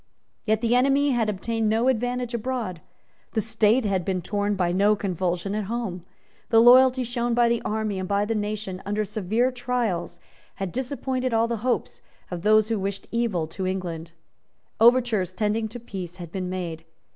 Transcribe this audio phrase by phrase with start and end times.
[0.45, 2.81] Yet the enemy had obtained no advantage abroad;
[3.33, 6.03] the State had been torn by no convulsion at home;
[6.49, 10.19] the loyalty shown by the army and by the nation under severe trials
[10.55, 12.01] had disappointed all the hopes
[12.31, 14.09] of those who wished evil to England.
[14.79, 16.83] Overtures tending to peace had been made.